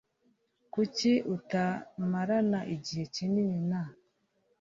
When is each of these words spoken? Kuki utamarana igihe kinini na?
Kuki 0.73 1.11
utamarana 1.35 2.59
igihe 2.75 3.03
kinini 3.15 3.57
na? 3.69 3.81